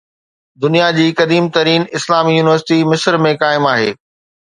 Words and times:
دنيا 0.63 0.85
جي 0.99 1.03
قديم 1.19 1.49
ترين 1.57 1.85
اسلامي 1.99 2.33
يونيورسٽي 2.39 2.79
مصر 2.93 3.19
۾ 3.27 3.35
قائم 3.45 3.69
آهي 3.75 3.93